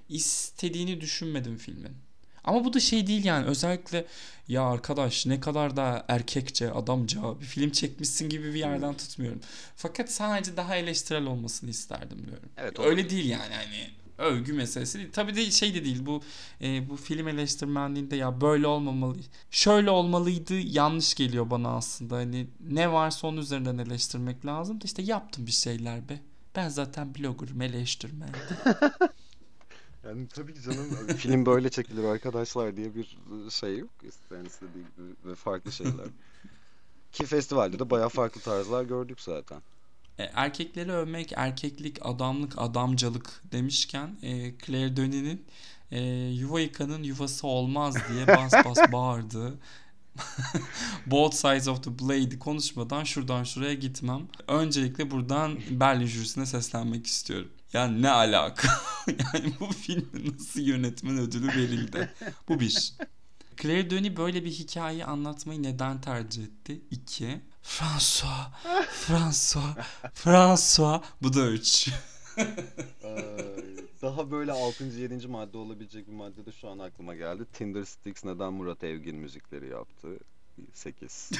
[0.08, 1.92] istediğini düşünmedim filmin.
[2.44, 4.04] Ama bu da şey değil yani özellikle
[4.48, 9.40] ya arkadaş ne kadar da erkekçe adamca bir film çekmişsin gibi bir yerden tutmuyorum.
[9.76, 12.48] Fakat sadece daha eleştirel olmasını isterdim diyorum.
[12.56, 15.10] Evet Öyle değil yani hani övgü meselesi değil.
[15.12, 16.22] Tabii de şey de değil bu
[16.62, 19.16] e, bu film eleştirmenliğinde ya böyle olmamalı
[19.50, 22.16] şöyle olmalıydı yanlış geliyor bana aslında.
[22.16, 26.20] Hani ne varsa onun üzerinden eleştirmek lazım da işte yaptım bir şeyler be.
[26.56, 28.30] Ben zaten bloggerım eleştirmen.
[30.04, 33.18] Yani tabii ki canım film böyle çekilir arkadaşlar diye bir
[33.50, 33.90] şey yok.
[34.02, 36.06] İsteyen istediği gibi ve farklı şeyler.
[37.12, 39.62] Ki festivalde de bayağı farklı tarzlar gördük zaten.
[40.18, 45.46] E, erkekleri övmek, erkeklik, adamlık, adamcalık demişken e, Claire Denis'in
[45.90, 49.58] e, yuva yıkanın yuvası olmaz diye bas bas bağırdı.
[51.06, 54.28] Both Sides of the Blade konuşmadan şuradan şuraya gitmem.
[54.48, 57.50] Öncelikle buradan Berlin jürisine seslenmek istiyorum.
[57.72, 58.68] Yani ne alaka?
[59.06, 62.14] yani bu filmin nasıl yönetmen ödülü verildi?
[62.48, 62.92] Bu bir.
[63.62, 66.80] Claire Denis böyle bir hikayeyi anlatmayı neden tercih etti?
[66.90, 67.40] İki.
[67.68, 68.50] François,
[68.90, 69.74] François,
[70.14, 71.02] François.
[71.22, 71.90] Bu da üç.
[74.02, 74.84] Daha böyle 6.
[74.84, 75.28] 7.
[75.28, 77.46] madde olabilecek bir madde de şu an aklıma geldi.
[77.52, 80.08] Tinder Sticks neden Murat Evgin müzikleri yaptı?
[80.72, 81.30] 8.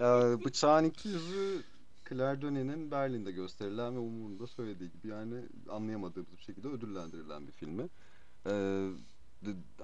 [0.44, 1.62] Bıçağın iki yüzü
[2.08, 5.34] Claire Denis'in Berlin'de gösterilen ve Umur'un da söylediği gibi yani
[5.70, 7.88] anlayamadığımız bir şekilde ödüllendirilen bir filmi.
[8.46, 8.88] Ee,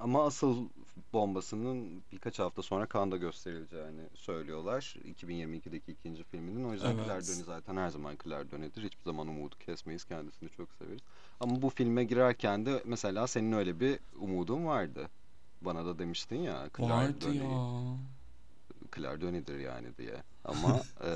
[0.01, 0.68] ama asıl
[1.12, 4.96] bombasının birkaç hafta sonra Cannes'da gösterileceğini söylüyorlar.
[5.05, 6.64] 2022'deki ikinci filminin.
[6.64, 7.05] O yüzden Evet.
[7.05, 8.83] Claire Denis zaten her zaman Claire Denis'dir.
[8.83, 10.05] Hiçbir zaman umudu kesmeyiz.
[10.05, 11.01] Kendisini çok severiz.
[11.40, 15.09] Ama bu filme girerken de mesela senin öyle bir umudun vardı.
[15.61, 17.72] Bana da demiştin ya Claire Vardı ya.
[18.96, 20.14] Claire Denis'dir yani diye.
[20.44, 21.11] Ama e,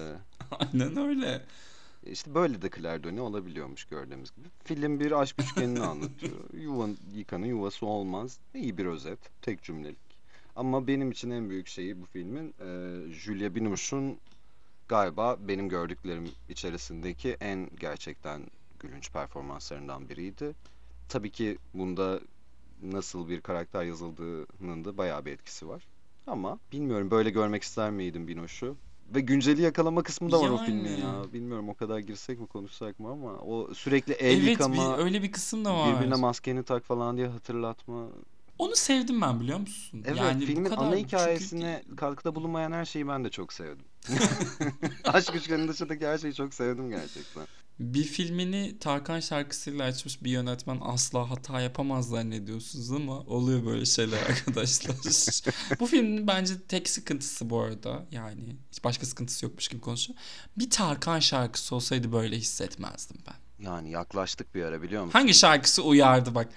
[0.51, 1.43] Aynen öyle.
[2.11, 2.71] İşte böyle de
[3.05, 4.49] Denis olabiliyormuş gördüğümüz gibi.
[4.65, 6.53] Film bir aşk üçgenini anlatıyor.
[6.53, 8.39] Yuvan yıkanın yuvası olmaz.
[8.55, 9.19] İyi bir özet.
[9.43, 9.99] Tek cümlelik.
[10.57, 14.19] Ama benim için en büyük şeyi bu filmin e, Julia Binoche'un
[14.89, 18.43] galiba benim gördüklerim içerisindeki en gerçekten
[18.81, 20.55] gülünç performanslarından biriydi.
[21.09, 22.21] Tabii ki bunda
[22.83, 25.87] nasıl bir karakter yazıldığının da bayağı bir etkisi var.
[26.27, 28.77] Ama bilmiyorum böyle görmek ister miydim Binoche'u?
[29.15, 31.01] Ve günceli yakalama kısmı da var o filmin Yani.
[31.01, 31.33] ya.
[31.33, 35.23] Bilmiyorum o kadar girsek mi konuşsak mı ama o sürekli el Evet yıkama, bir, öyle
[35.23, 35.97] bir kısım da var.
[35.97, 38.07] birbirine maskeni tak falan diye hatırlatma
[38.59, 40.03] Onu sevdim ben biliyor musun?
[40.07, 43.53] Evet, yani bu filmin kadar ana çünkü- hikayesine katkıda bulunmayan her şeyi ben de çok
[43.53, 43.85] sevdim.
[45.05, 47.47] Aşk üçgenin dışındaki her şeyi çok sevdim gerçekten.
[47.81, 54.19] Bir filmini Tarkan şarkısıyla açmış bir yönetmen asla hata yapamaz zannediyorsunuz ama oluyor böyle şeyler
[54.29, 54.97] arkadaşlar.
[55.81, 60.19] bu filmin bence tek sıkıntısı bu arada yani hiç başka sıkıntısı yokmuş gibi konuşuyor.
[60.59, 63.65] Bir Tarkan şarkısı olsaydı böyle hissetmezdim ben.
[63.65, 65.19] Yani yaklaştık bir ara biliyor musun?
[65.19, 66.49] Hangi şarkısı uyardı bak.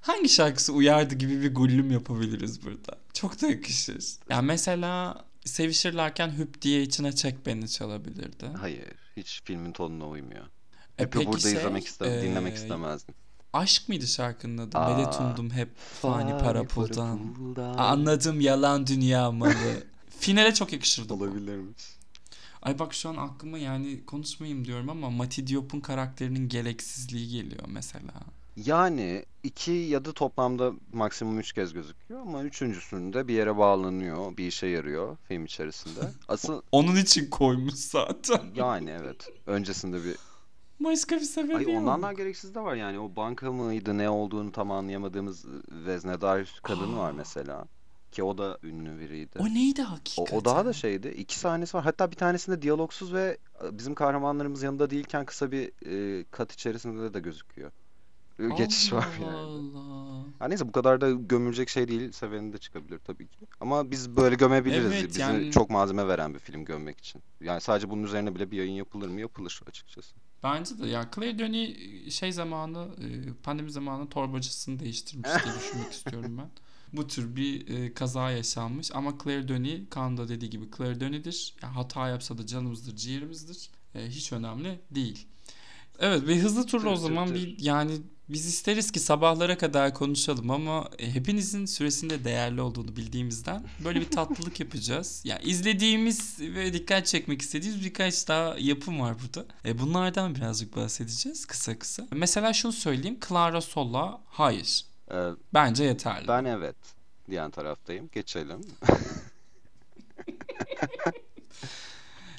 [0.00, 2.98] Hangi şarkısı uyardı gibi bir gullüm yapabiliriz burada.
[3.12, 4.04] Çok da yakışır.
[4.30, 8.46] Ya mesela sevişirlerken hüp diye içine çek beni çalabilirdi.
[8.60, 10.46] Hayır, hiç filmin tonuna uymuyor.
[10.98, 13.14] E Hep'i peki burada şey, izlemek istem dinlemek istemezdim.
[13.52, 14.78] Aşk mıydı şarkının adı?
[14.78, 14.96] Aa.
[14.96, 17.20] Medet umdum hep fani para puldan.
[17.76, 19.52] Anladım yalan dünya malı.
[20.18, 21.14] Finale çok yakışırdı.
[21.14, 21.82] Olabilirmiş.
[22.62, 28.12] Ay bak şu an aklıma yani konuşmayayım diyorum ama Mati Diop'un karakterinin gereksizliği geliyor mesela.
[28.56, 34.46] Yani iki ya da toplamda maksimum üç kez gözüküyor ama üçüncüsünde bir yere bağlanıyor, bir
[34.46, 36.00] işe yarıyor film içerisinde.
[36.28, 38.40] Asıl Onun için koymuş zaten.
[38.54, 39.28] yani evet.
[39.46, 40.16] Öncesinde bir
[40.80, 41.72] Başka bir sebebi Ay yok.
[41.82, 45.44] ondan daha gereksiz de var yani o banka mıydı ne olduğunu tam anlayamadığımız
[45.86, 47.64] veznedar kadın var mesela.
[48.12, 49.38] Ki o da ünlü biriydi.
[49.38, 50.36] O neydi O, hakikaten?
[50.36, 51.08] o daha da şeydi.
[51.08, 51.84] İki sahnesi var.
[51.84, 57.14] Hatta bir tanesinde diyalogsuz ve e, bizim kahramanlarımız yanında değilken kısa bir e, kat içerisinde
[57.14, 57.70] de gözüküyor.
[58.38, 59.36] E, Geçiş var Allah yani.
[59.36, 60.24] Allah.
[60.38, 62.12] Ha neyse bu kadar da gömülecek şey değil.
[62.12, 63.38] Seveni de çıkabilir tabii ki.
[63.60, 64.92] Ama biz böyle gömebiliriz.
[64.92, 67.22] Evet, Bize yani- çok malzeme veren bir film gömmek için.
[67.40, 69.20] Yani sadece bunun üzerine bile bir yayın yapılır mı?
[69.20, 70.16] Yapılır açıkçası.
[70.42, 76.38] Bence de ya Claire Denis şey zamanı e, pandemi zamanı torbacısını değiştirmiş diye düşünmek istiyorum
[76.38, 76.50] ben.
[76.92, 81.54] Bu tür bir e, kaza yaşanmış ama Claire Denis Kaan'da dediği gibi Claire Denis'dir.
[81.62, 83.70] Ya hata yapsa da canımızdır, ciğerimizdir.
[83.94, 85.26] E, hiç önemli değil.
[85.98, 87.92] Evet bir hızlı tur o zaman bir yani
[88.28, 94.10] biz isteriz ki sabahlara kadar konuşalım ama e, hepinizin süresinde değerli olduğunu bildiğimizden böyle bir
[94.10, 95.22] tatlılık yapacağız.
[95.24, 99.46] Ya izlediğimiz ve dikkat çekmek istediğimiz birkaç daha yapım var burada.
[99.64, 102.06] E, bunlardan birazcık bahsedeceğiz kısa kısa.
[102.12, 103.18] Mesela şunu söyleyeyim.
[103.28, 104.84] Clara Sola hayır.
[105.10, 105.14] Ee,
[105.54, 106.28] Bence yeterli.
[106.28, 106.76] ben evet
[107.30, 108.08] diyen taraftayım.
[108.12, 108.60] Geçelim.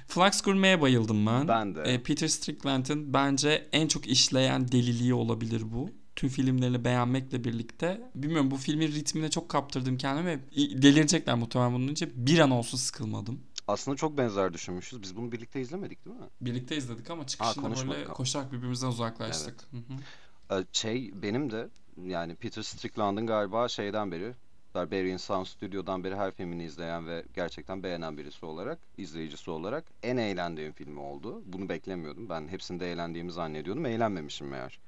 [0.10, 1.48] Flux Gourmet'e bayıldım ben.
[1.48, 1.82] Ben de.
[1.82, 5.90] E, Peter Strickland'ın bence en çok işleyen deliliği olabilir bu.
[6.16, 8.12] Tüm filmlerini beğenmekle birlikte.
[8.16, 10.28] Bilmiyorum bu filmin ritmine çok kaptırdım kendimi.
[10.28, 10.40] ve
[10.82, 12.12] Delirecekler muhtemelen bunun için.
[12.16, 13.40] Bir an olsun sıkılmadım.
[13.68, 15.02] Aslında çok benzer düşünmüşüz.
[15.02, 16.26] Biz bunu birlikte izlemedik değil mi?
[16.42, 18.14] Birlikte izledik ama çıkışında konuşmadık böyle ama.
[18.14, 19.56] koşarak birbirimizden uzaklaştık.
[19.72, 20.60] Hı hı.
[20.60, 21.70] Ee, Şey benim de
[22.06, 24.34] yani Peter Strickland'ın galiba şeyden beri
[24.76, 30.18] Barbarian Sound Studio'dan beri her filmini izleyen ve gerçekten beğenen birisi olarak, izleyicisi olarak en
[30.18, 31.42] eğlendiğim filmi oldu.
[31.46, 32.30] Bunu beklemiyordum.
[32.30, 33.86] Ben hepsinde eğlendiğimi zannediyordum.
[33.86, 34.80] Eğlenmemişim meğer.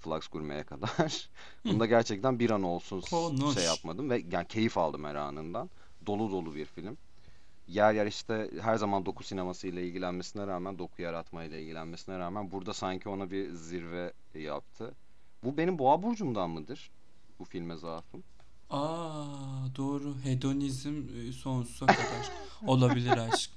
[0.00, 1.30] Flux Gourmet'e kadar.
[1.64, 3.54] Bunda gerçekten bir an olsun Konuş.
[3.54, 5.70] şey yapmadım ve yani keyif aldım her anından.
[6.06, 6.98] Dolu dolu bir film.
[7.68, 12.50] Yer yer işte her zaman doku sineması ile ilgilenmesine rağmen, doku yaratma ile ilgilenmesine rağmen
[12.50, 14.94] burada sanki ona bir zirve yaptı.
[15.44, 16.90] Bu benim boğa burcumdan mıdır?
[17.38, 18.24] Bu filme zaafım.
[18.70, 19.24] Aa
[19.76, 20.14] doğru.
[20.24, 22.30] Hedonizm e, sonsuza kadar
[22.66, 23.50] olabilir aşk.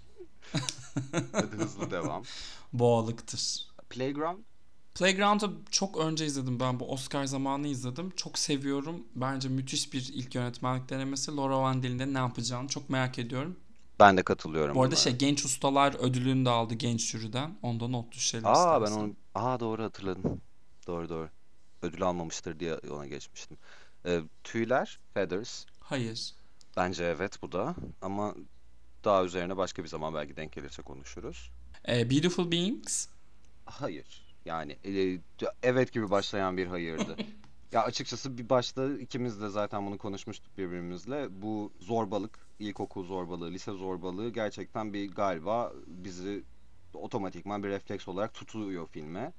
[1.31, 2.23] Hadi hızlı devam.
[2.73, 3.65] Boğalıktır.
[3.89, 4.39] Playground
[4.95, 8.09] Playground'ı çok önce izledim ben bu Oscar zamanı izledim.
[8.15, 9.03] Çok seviyorum.
[9.15, 11.35] Bence müthiş bir ilk yönetmenlik denemesi.
[11.35, 13.55] Laura Van Dill'in de ne yapacağını çok merak ediyorum.
[13.99, 14.75] ben de katılıyorum.
[14.75, 14.99] Bu arada buna.
[14.99, 17.57] şey genç ustalar ödülünü de aldı genç jüriden.
[17.61, 19.01] Onda not düşelim Aa ben istersen.
[19.03, 20.41] onu Aa doğru hatırladım.
[20.87, 21.29] Doğru doğru.
[21.81, 23.57] Ödül almamıştır diye ona geçmiştim.
[24.05, 25.65] Ee, tüyler, Feathers.
[25.79, 26.35] Hayır.
[26.77, 28.35] Bence evet bu da ama
[29.03, 31.51] daha üzerine başka bir zaman belki denk gelirse konuşuruz.
[31.87, 33.07] Ee, Beautiful Beings.
[33.65, 34.35] Hayır.
[34.45, 35.19] Yani e,
[35.63, 37.17] evet gibi başlayan bir hayırdı.
[37.71, 41.41] Ya açıkçası bir başta ikimiz de zaten bunu konuşmuştuk birbirimizle.
[41.41, 46.43] Bu zorbalık, ilkokul zorbalığı, lise zorbalığı gerçekten bir galiba bizi
[46.93, 49.33] otomatikman bir refleks olarak tutuyor filme.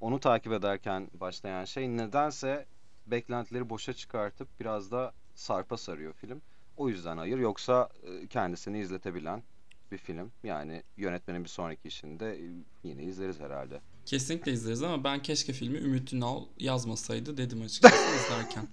[0.00, 2.66] Onu takip ederken başlayan şey nedense
[3.10, 6.42] beklentileri boşa çıkartıp biraz da sarpa sarıyor film.
[6.76, 7.38] O yüzden hayır.
[7.38, 9.42] Yoksa e, kendisini izletebilen
[9.92, 10.32] bir film.
[10.44, 12.48] Yani yönetmenin bir sonraki işinde e,
[12.84, 13.80] yine izleriz herhalde.
[14.06, 18.68] Kesinlikle izleriz ama ben keşke filmi Ümit Ünal yazmasaydı dedim açıkçası izlerken.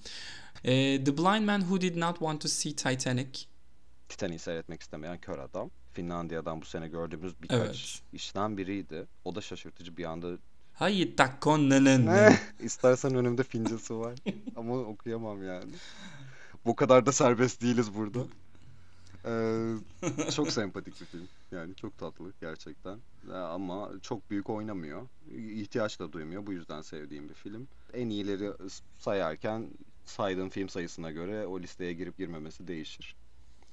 [0.63, 3.45] Ee, The Blind Man Who Did Not Want to See Titanic.
[4.09, 5.71] Titanic'i seyretmek istemeyen kör adam.
[5.93, 8.01] Finlandiya'dan bu sene gördüğümüz birkaç Evet.
[8.13, 9.05] işten biriydi.
[9.25, 10.37] O da şaşırtıcı bir anda.
[10.75, 12.33] Hayır takkonenen.
[12.63, 14.13] İstersen önümde fincası var.
[14.55, 15.71] Ama okuyamam yani.
[16.65, 18.19] Bu kadar da serbest değiliz burada.
[19.25, 21.27] Ee, çok sempatik bir film.
[21.51, 22.97] Yani çok tatlı gerçekten.
[23.29, 25.01] Ee, ama çok büyük oynamıyor.
[25.37, 26.47] İhtiyaç da duymuyor.
[26.47, 27.67] Bu yüzden sevdiğim bir film.
[27.93, 28.51] En iyileri
[28.99, 29.67] sayarken
[30.05, 33.15] saydığım film sayısına göre o listeye girip girmemesi değişir.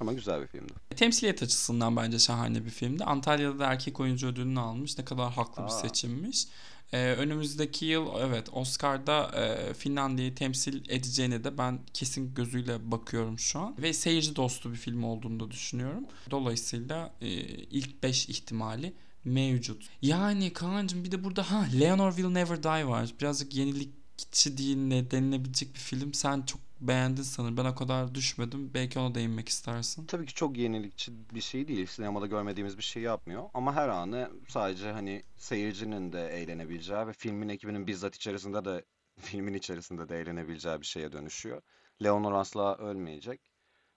[0.01, 0.73] Ama güzel bir filmdi.
[0.97, 3.05] Temsiliyet açısından bence şahane bir filmdi.
[3.05, 4.99] Antalya'da da erkek oyuncu ödülünü almış.
[4.99, 5.71] Ne kadar haklı bir Aa.
[5.71, 6.47] seçimmiş.
[6.93, 13.59] Ee, önümüzdeki yıl evet Oscar'da e, Finlandiya'yı temsil edeceğine de ben kesin gözüyle bakıyorum şu
[13.59, 13.75] an.
[13.83, 16.05] Ve seyirci dostu bir film olduğunu da düşünüyorum.
[16.31, 18.93] Dolayısıyla e, ilk 5 ihtimali
[19.25, 19.89] mevcut.
[20.03, 23.15] Yani Kaan'cığım bir de burada ha Leonor Will Never Die var.
[23.21, 26.15] Birazcık yenilikçi değil ne denilebilecek bir film.
[26.15, 27.57] Sen çok beğendin sanırım.
[27.57, 28.75] Ben o kadar düşmedim.
[28.75, 30.07] Belki ona değinmek istersin.
[30.07, 31.87] Tabii ki çok yenilikçi bir şey değil.
[31.87, 33.51] Sinemada görmediğimiz bir şey yapmıyor.
[33.55, 38.85] Ama her anı sadece hani seyircinin de eğlenebileceği ve filmin ekibinin bizzat içerisinde de
[39.21, 41.63] filmin içerisinde de eğlenebileceği bir şeye dönüşüyor.
[42.03, 43.41] Leonor asla ölmeyecek.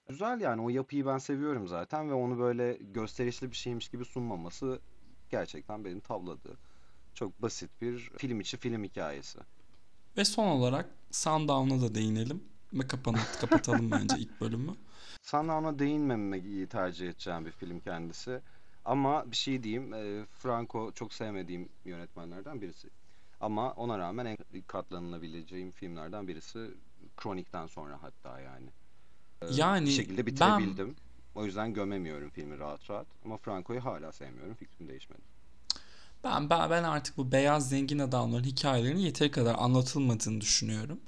[0.10, 4.80] Güzel yani o yapıyı ben seviyorum zaten ve onu böyle gösterişli bir şeymiş gibi sunmaması
[5.30, 6.58] gerçekten benim tavladığı
[7.16, 9.40] çok basit bir film içi film hikayesi.
[10.18, 12.44] Ve son olarak Sundown'a da değinelim.
[12.76, 14.72] Ve kapanıp kapatalım bence ilk bölümü.
[15.22, 18.42] Sana ona değinmemeyi tercih edeceğim bir film kendisi.
[18.86, 22.90] Ama bir şey diyeyim, e, Franco çok sevmediğim yönetmenlerden birisi.
[23.40, 26.72] Ama ona rağmen en katlanılabileceğim filmlerden birisi.
[27.18, 28.70] Kronik'ten sonra hatta yani.
[29.42, 30.96] E, Yani bir şekilde ben- bitirebildim.
[31.36, 33.08] O yüzden gömemiyorum filmi rahat rahat.
[33.26, 34.54] Ama Franco'yu hala sevmiyorum.
[34.56, 35.22] Fikrim değişmedi.
[36.26, 41.00] Ben, ben, ben artık bu beyaz zengin adamların hikayelerinin yeteri kadar anlatılmadığını düşünüyorum.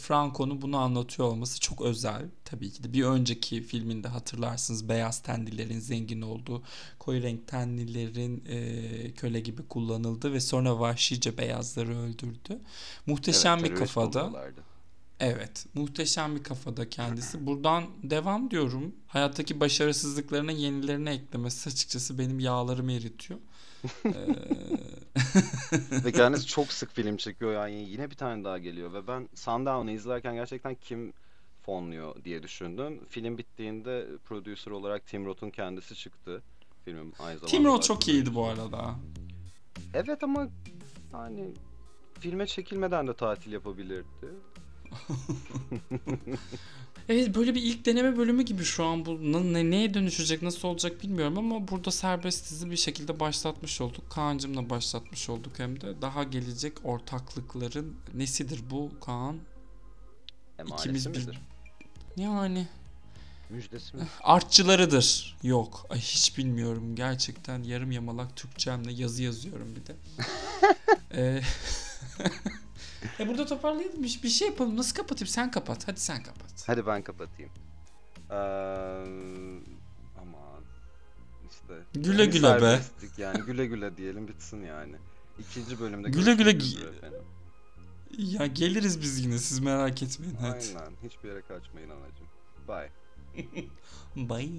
[0.00, 2.24] Franco'nun bunu anlatıyor olması çok özel.
[2.44, 6.62] Tabii ki de bir önceki filminde hatırlarsınız beyaz tenlilerin zengin olduğu,
[6.98, 12.58] koyu renk tenlilerin e, köle gibi kullanıldı ve sonra vahşice beyazları öldürdü.
[13.06, 14.20] Muhteşem Evet, bir kafada.
[14.20, 14.60] oluyorlardı.
[15.20, 17.46] Evet, muhteşem bir kafada kendisi.
[17.46, 18.94] Buradan devam diyorum.
[19.06, 23.40] Hayattaki başarısızlıklarına yenilerini eklemesi açıkçası benim yağlarımı eritiyor.
[24.04, 24.10] Ee,
[26.04, 29.90] Ve kendisi çok sık film çekiyor yani yine bir tane daha geliyor ve ben Sundown'u
[29.90, 31.12] izlerken gerçekten kim
[31.62, 33.00] fonluyor diye düşündüm.
[33.08, 36.42] Film bittiğinde producer olarak Tim Roth'un kendisi çıktı.
[36.84, 38.94] Filmin aynı zamanda Tim Roth çok iyiydi bu arada.
[39.94, 40.48] Evet ama
[41.12, 41.52] hani
[42.20, 44.26] filme çekilmeden de tatil yapabilirdi.
[47.08, 51.02] Evet böyle bir ilk deneme bölümü gibi şu an bu ne, neye dönüşecek nasıl olacak
[51.02, 54.10] bilmiyorum ama burada serbest dizi bir şekilde başlatmış olduk.
[54.10, 56.02] Kaan'cımla başlatmış olduk hem de.
[56.02, 59.36] Daha gelecek ortaklıkların nesidir bu Kaan?
[60.58, 61.38] Emanesi İkimiz bir- midir?
[62.16, 62.68] Yani
[63.50, 64.02] Müjdesi mi?
[64.22, 65.36] artçılarıdır.
[65.42, 65.86] Yok.
[65.90, 66.94] Ay hiç bilmiyorum.
[66.96, 69.96] Gerçekten yarım yamalak Türkçemle yazı yazıyorum bir de.
[71.14, 71.42] Ee,
[73.20, 74.02] e burada toparlayalım.
[74.02, 74.76] Bir, bir şey yapalım.
[74.76, 75.26] Nasıl kapatayım?
[75.28, 75.88] Sen kapat.
[75.88, 76.64] Hadi sen kapat.
[76.66, 77.50] Hadi ben kapatayım.
[78.30, 78.34] Ee,
[80.20, 80.62] aman
[81.50, 81.74] işte.
[81.94, 82.80] Güle yani güle be.
[83.18, 84.96] Yani güle güle diyelim bitsin yani.
[85.38, 86.58] İkinci bölümde Güle güle.
[88.18, 89.38] Ya geliriz biz yine.
[89.38, 90.34] Siz merak etmeyin.
[90.40, 90.64] Hadi.
[90.78, 90.92] Aynen.
[91.02, 92.26] Hiçbir yere kaçmayın anacığım.
[92.68, 92.90] Bye.
[94.16, 94.50] Bye.